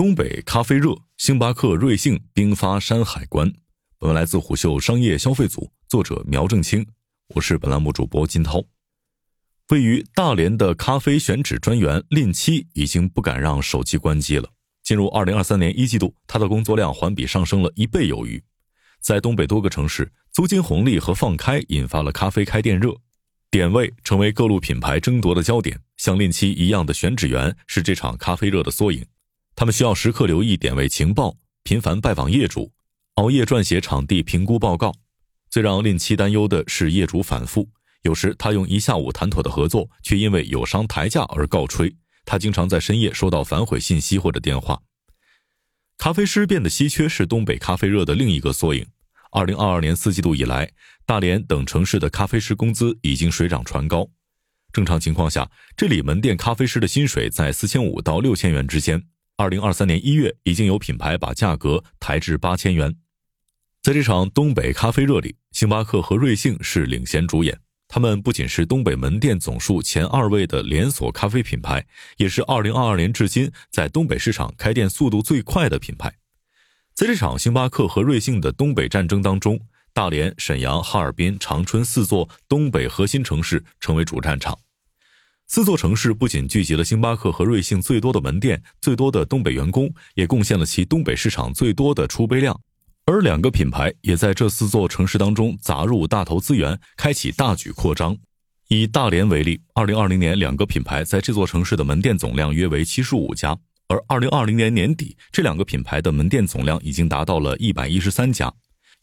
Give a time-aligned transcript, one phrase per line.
[0.00, 3.52] 东北咖啡热，星巴克、瑞幸冰发山海关。
[3.98, 6.86] 本文来自虎嗅商业消费组，作者苗正清，
[7.34, 8.64] 我是本栏目主播金涛。
[9.68, 14.48] 位于大连的咖啡选址专员令七已经不敢让手机关机了。
[14.82, 18.42] 进入二零二三年一季度，他的工作量环比上升了一倍有余。
[19.02, 22.96] 在东北多个城市，租金红利和放开引发了咖啡开店热，
[23.50, 25.78] 点位成为各路品牌争夺的焦点。
[25.98, 29.04] 像令七一样的选址员是这场咖啡热的缩影。
[29.54, 32.72] 他们需要时刻留意点位情报，频繁拜访业主，
[33.14, 34.94] 熬夜撰写场地评估报告。
[35.50, 37.68] 最让令七担忧的是业主反复，
[38.02, 41.94] 有时他用一下午谈妥的合作，却因为有伤抬价而告吹。
[42.24, 44.80] 他经常在深夜收到反悔信息或者电话。
[45.98, 48.86] 咖啡师变得稀缺是东北咖啡热的另一个缩影。
[49.32, 50.70] 二零二二年四季度以来，
[51.04, 54.08] 大连等城市的咖啡师工资已经水涨船高。
[54.72, 59.02] 正常情况下，这里门店咖啡师的薪水在四千五到六千元之间。
[59.40, 62.94] 二零二三年一月，已经有品牌把价格抬至八千元。
[63.82, 67.58] 在这场东北咖啡热里，星巴克和瑞幸是领衔主演。
[67.88, 71.86] 他们不仅是东北门店总数前二位的连锁咖啡品牌，
[72.18, 76.12] 也是二零二二年至今在东北市场开店速度最快的品牌。
[76.92, 79.58] 在这场星巴克和瑞幸的东北战争当中，
[79.94, 84.58] 大连、沈阳、哈尔滨、长春四座东北核心城市成为主战场。
[85.52, 92.56] 四座城市不仅聚集了星巴克和瑞幸最多的门店、最多的东北员工，也贡献了其东北市场最多的出杯量。
[93.04, 98.16] 而两个品牌也在这四座城市当中砸入大头资源，开启大举扩张。
[98.68, 108.54] 以大连为例，二零二零年两个品牌在这座城市的门店总量约为七十五家，而二零二零年年底，这两个品牌的门店总量已经达到了一百一十三家。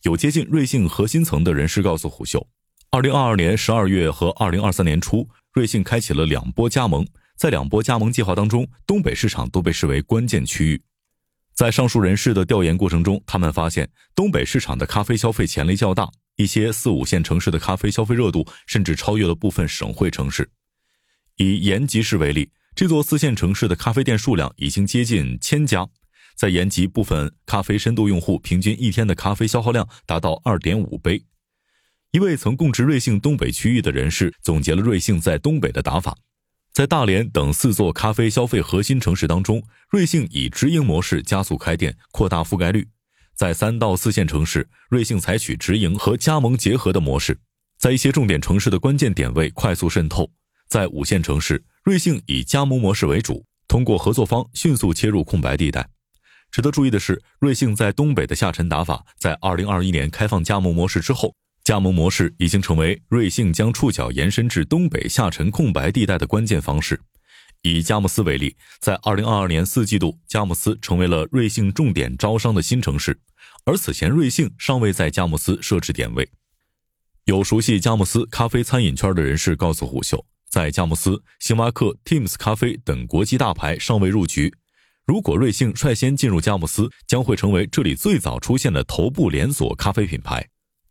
[0.03, 2.47] 有接近瑞幸核心层的人士告诉虎嗅，
[2.89, 5.27] 二零二二年十二月和二零二三年初。
[5.57, 7.03] 瑞幸开启了两波加盟，
[7.35, 10.79] 在两波加盟计划当中，东北市场都被视为关键区域。
[11.55, 20.47] 在上述人士的调研过程中，他们发现东北市场的咖啡消费潜力较大，一些四五线城市的咖啡消费热度甚至超越了部分省会城市。
[21.37, 25.89] 以延吉市为例，这座四线城市的咖啡店数量已经接近千家，
[26.35, 31.25] 在延吉部分咖啡深度用户平均一天的咖啡消耗量达到二点五杯。
[32.17, 36.17] 一位曾供职瑞幸东北区域的人士总结了瑞幸在东北的打法：
[36.73, 39.61] 在大连等四座咖啡消费核心城市当中，
[39.91, 42.85] 瑞幸以直营模式加速开店，扩大覆盖率；
[43.35, 47.35] 在三到四线城市，瑞幸采取直营和加盟结合的模式；
[47.77, 50.25] 在一些重点城市的关键点位快速渗透；
[50.67, 55.87] 在五线城市，瑞幸以加盟模式为主，通过合作方迅速切入空白地带。
[56.49, 61.35] 值得注意的是，瑞幸在东北的下沉打法，在二零二一年开放加盟模式之后。
[61.67, 66.97] 加盟模式已经成为瑞幸将触角延伸至东北下沉空白地带的关键方式。
[67.61, 73.19] 以佳木斯为例，在二零二二年四季度，佳木斯成为了瑞幸重点招商的新城市，
[73.65, 76.29] 而此前瑞幸尚未在佳木斯设置点位。
[77.25, 84.53] 有熟悉佳木斯咖啡餐饮圈的人士告诉虎嗅，在佳木斯，星巴克、Teams 咖啡等国际大牌尚未入局。
[85.05, 90.47] 如果瑞幸率先进入佳木斯，将会成为这里最早出现的头部连锁咖啡品牌。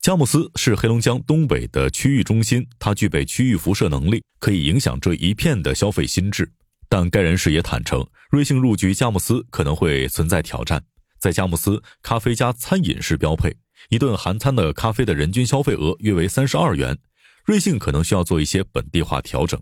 [0.07, 6.49] 佳木斯是黑龙江东北的区域中心，它具备区域辐射能力，可以影响这一片的消费心智。
[6.89, 10.81] 但该人士也坦诚，瑞幸入局佳木斯可能会存在挑战。
[11.19, 13.57] 在佳木斯，咖啡加餐饮是标配，
[13.89, 16.97] 一顿含餐的咖啡的人均消费额约为三十二元。
[17.45, 19.61] 瑞幸可能需要做一些本地化调整。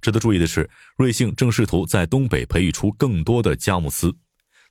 [0.00, 4.16] 值得注意的是，瑞幸正试图在东北培育出更多的佳木斯。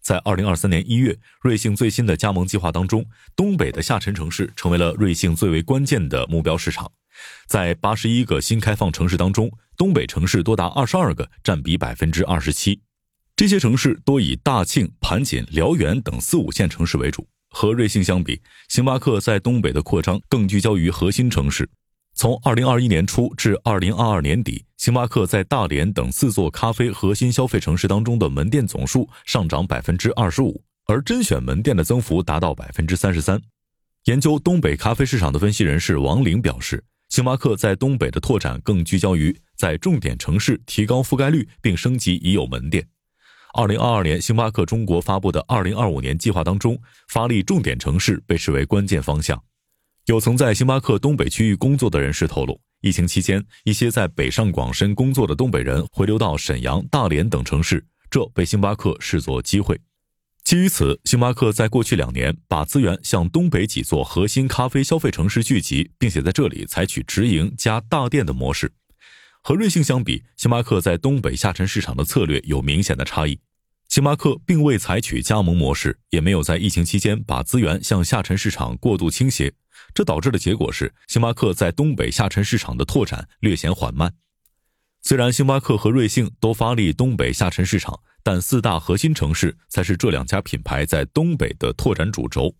[0.09, 3.05] 在二零二三年一月，瑞幸最新的加盟计划当中，
[3.35, 6.91] 东北的下沉城市成为了瑞幸最为关键的目标市场。
[7.45, 12.81] 在八十一个新开放城市当中，东北城市多达二十二个，占比百分之二十七。
[13.35, 17.27] 这些城市多以大庆、盘锦、辽源等四五线城市为主。
[17.51, 21.69] 和瑞幸相比，星巴克在东北的扩张更聚焦于核心城市。
[22.19, 33.41] 从二零二一年初至二零二二年底，星巴克在大连等四座咖啡核心消费城市当中的门店总数上涨百分之二十五，而甄选门店的增幅达到百分之三十三。
[34.03, 42.85] 研究东北咖啡市场的分析人士王玲表示，星巴克在东北的拓展更聚焦于在重点城市提高覆盖率，并升级已有门店。
[43.53, 46.77] 二零二二年，星巴克中国发布的二零二五年计划当中，
[47.07, 49.41] 发力重点城市被视为关键方向。
[50.09, 59.79] 有曾在星巴克东北区域工作的人士透露，疫情期间，一些在北上广深工作的东北人回流到沈阳、大连等城市，这被星巴克视作机会。
[60.43, 68.71] 基于此，星巴克在过去两年把资源向东北几座核心咖啡消费城市聚集，并且在这里采取直营加大店的模式。
[69.43, 73.39] 和瑞幸相比，星巴克在东北下沉市场的策略有明显的差异。
[73.89, 79.53] 星巴克并未采取加盟模式，也没有在疫情期间把资源向下沉市场过度倾斜，
[79.93, 84.13] 这导致的结果是，星巴克在东北下沉市场的拓展略显缓慢。
[85.01, 92.55] 虽然星巴克和瑞幸都发力东北下沉市场，但四大核心城市才是这两家品牌在东北的拓展主轴。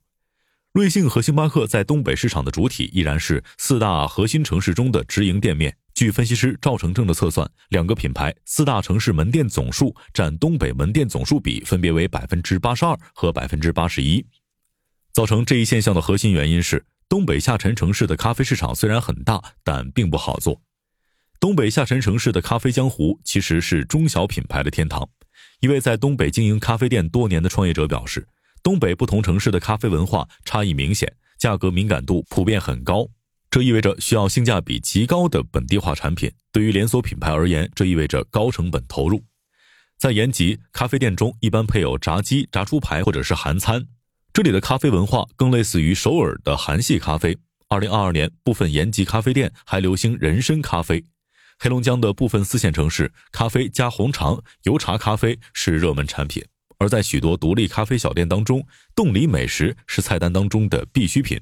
[0.71, 5.75] 瑞幸和星巴克在东北市场的主体依然是四大核心城市中的直营店面。
[5.95, 14.25] 据分析师赵成正的测算，两个品牌四大城市门店总数占东北门店总数比分别为百分之八十二和百分之八十一。
[15.11, 20.61] 造成这一现象的核心原因是，东北下沉城市的咖啡市场虽然很大，但并不好做。
[21.39, 25.09] 东北下沉城市的咖啡江湖其实是中小品牌的天堂。
[25.59, 28.27] 一位在东北经营咖啡店多年的创业者表示，
[28.61, 33.07] 东北不同城市的咖啡文化差异明显，价格敏感度普遍很高。
[33.49, 36.31] 这意味着需要性价比极高的本地化产品。
[36.51, 39.23] 对于连锁品牌而言，这意味着高成本投入。
[39.97, 43.87] 在延吉咖啡店中，一般配有炸鸡、炸猪排或者是韩餐。
[44.39, 47.37] 这里的咖啡文化更类似于首尔的韩系咖啡。
[47.67, 51.03] 二零二二年，部分延吉咖啡店还流行人参咖啡。
[51.59, 56.41] 黑龙江的部分四线城市，咖啡加红肠、油茶咖啡是热门产品。
[56.77, 58.65] 而在许多独立咖啡小店当中，
[58.95, 61.37] 冻梨美食是菜单当中的必需品。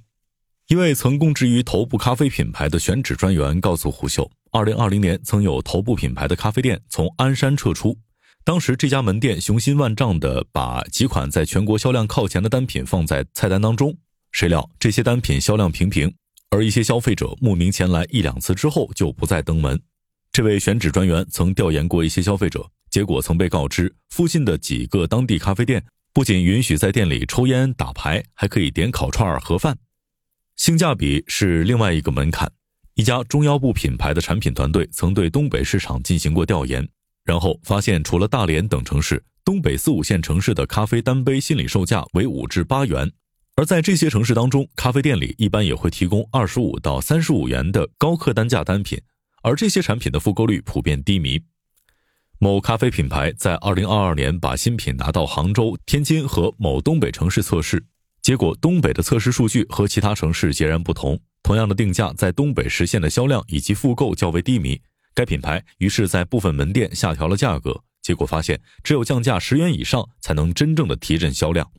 [0.68, 7.96] 一位曾供职于头部咖啡品牌的选址专员告诉胡秀，二零二零年曾有头部品牌的咖啡店从鞍山撤出，
[8.48, 13.94] 当时这家门店雄心万丈地把几款在全国销量靠前的单品放在菜单当中，
[14.32, 16.16] 谁料这些单品销量平平，
[16.52, 19.78] 而一些消费者慕名前来一两次之后就不再登门。
[20.32, 25.84] 这位选址专员曾调研过一些消费者，结果曾被告知，附近的几个当地咖啡店
[26.14, 29.78] 不仅允许在店里抽烟打牌，还可以点烤串儿盒饭。
[30.56, 32.50] 性价比是另外一个门槛。
[32.94, 36.88] 一家中腰部品牌的产品团队曾对东北市场进行过调研，
[37.28, 43.12] 然后发现，除了大连等城市，东北四五线城市的咖啡单杯心理售价为五至八元，
[43.58, 48.98] 而在这些城市当中，咖啡店里一般也会提供二十五到三十五元的高客单价单品，
[49.44, 51.42] 而这些产品的复购率普遍低迷。
[52.40, 57.86] 某咖啡品牌在二零二二年把新品拿到杭州、天津和某东北城市测试。
[58.22, 61.20] 结果，东北的测试数据和其他城市截然不同。
[61.44, 64.80] 同样的定价，在东北实现的销量以及复购较为低迷。
[65.18, 67.82] 该品牌于是，在部分门店下调了价格。
[68.04, 71.72] 结果发现，只有降价十元以上，才能真正的提振销量。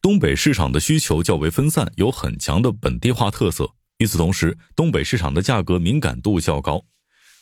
[0.00, 3.68] 东北市场的需求较为分散，有很强的本地化特色。
[3.96, 6.84] 与此同时，东北市场的价格敏感度较高。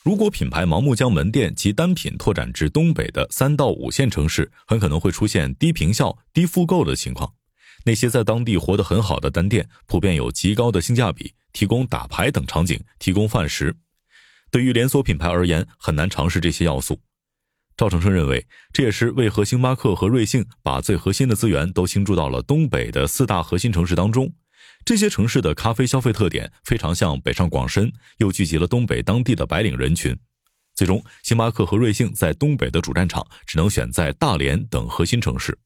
[0.03, 7.35] 如果品牌盲目将门店及单品拓展至东北的三到五线城市，很可能会出现低平效、低复购的情况。
[7.85, 13.77] 那些在当地活得很好的单店，普遍有极高的性价比，提供打牌等场景，提供饭食。
[14.51, 17.01] 对于连锁品牌而言，很难尝试这些要素。
[17.77, 24.33] 赵成生认为，这也是为何星巴克和瑞幸把最核心的资源都倾注到了东北的四大核心城市当中。
[24.85, 30.17] 这些城市的咖啡消费特点非常像北上广深，又聚集了东北当地的白领人群。
[30.75, 35.59] 最终，星巴克和瑞幸在东北的主战场只能选在大连等核心城市。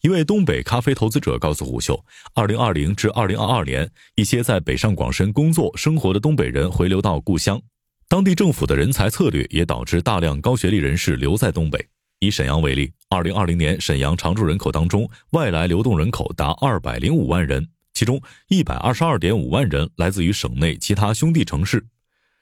[0.00, 7.60] 一位东北咖啡投资者告诉虎嗅，二零二零至二零二二年，一些在北上广深工作生活的东北人回流到故乡，
[8.08, 11.84] 当地政府的人才策略也导致大量高学历人士留在东北。
[12.20, 21.84] 以沈阳为例，二零二零年沈阳常住人口当中，外来流动人口达二百零五万人，其中一百二十二点五万人来自于省内其他兄弟城市。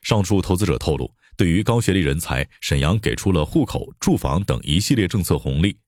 [0.03, 5.79] 上述投资者透露，对于高学历人才，沈阳给出了户口、住房等一系列政策红利。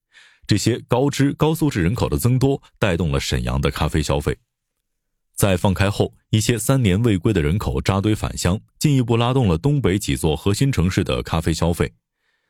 [0.48, 4.36] 这些高知高素质人口的增多，带动了沈阳的咖啡消费。
[5.36, 11.92] 在放开后，一些三年未归的人口扎堆返乡，进一步拉动了东北几座核心城市的咖啡消费。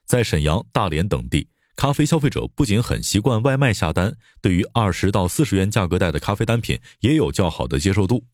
[0.06, 8.24] 在沈阳、大连等地，咖啡消费者不仅很习惯外卖下单，对于二十到四十元价格带的咖啡单品也有较好的接受度。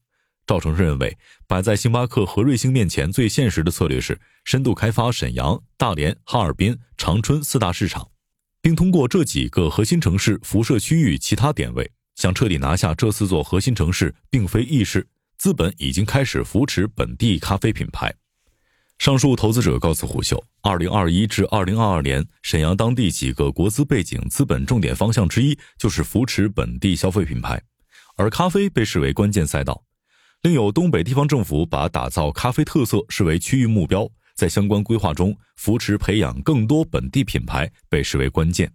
[0.47, 1.17] 赵成认为，
[1.49, 8.07] 摆在星巴克和瑞幸面前最现实的策略是深度开发沈阳、大连、哈尔滨、长春四大市场。
[8.65, 15.07] 并通过这几个核心城市辐射区域其他点位，想彻底拿下这四座核心城市，并非易事。
[15.37, 18.11] 资本已经开始扶持本地咖啡品牌。
[18.97, 27.61] 上述投资者告诉虎嗅，二零二一至二零二二年，沈阳当地几个国资背景资本重点方向之一就是扶持本地消费品牌，
[28.17, 29.85] 而咖啡被视为关键赛道。
[30.41, 34.11] 另有东北地方政府把打造咖啡特色视为区域目标。
[34.35, 38.73] 在相关规划中，扶持培养更多本地品牌被视为关键。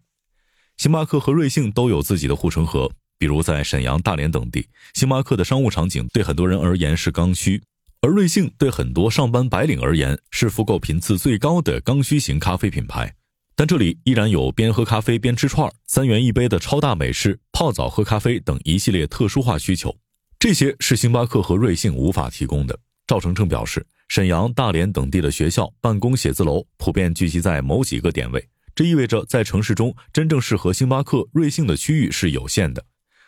[0.78, 7.62] 星巴克和瑞幸都有自己的护城河，比如在沈阳、大连等地，星巴克的商务场景对很多人而言是刚需，
[8.02, 13.14] 而瑞幸对很多上班白领而言是复购频次最高的刚需型咖啡品牌。
[13.56, 19.94] 但这里依然有边喝咖啡边吃串儿、三元一杯的超大美式、泡澡喝咖啡等一系列特殊化需求，
[20.40, 22.80] 这些是星巴克和瑞幸无法提供的。
[23.06, 32.84] 赵成正表示，沈阳、大连等地的学校、办公写字楼普遍聚集在某几个点位，这意味着在城市中真正适合星巴克、瑞幸的区域是有限的。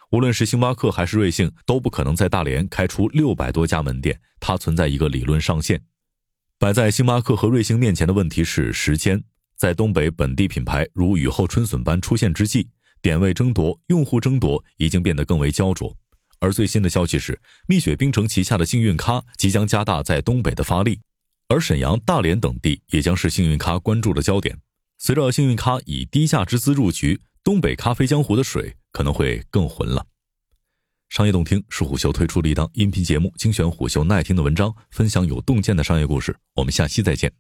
[0.10, 5.80] 无论是星巴克还是瑞幸，都不可能在大连开出六百多家门店，它存在一个理论上限。
[6.58, 9.24] 摆在星巴克和瑞幸面前的问题是时间。
[9.56, 12.68] 在东北本地品牌如雨后春笋般出现之际，
[13.04, 15.96] 点位争夺、用户争夺已经变得更为焦灼。
[16.42, 21.00] 而最新的消息是，蜜雪冰城旗下的幸运咖即将加大在东北的发力，
[21.48, 24.58] 而沈阳、大连等地也将是幸运咖关注的焦点。
[24.98, 30.06] 随着幸运咖以低价之姿入局，东北咖啡江湖的水可能会更浑了。
[31.10, 36.36] 商业洞听是虎嗅推出的一档音频节目，精选虎嗅耐听的文章，分享有洞见的商业故事。
[36.56, 37.32] 我们下期再见。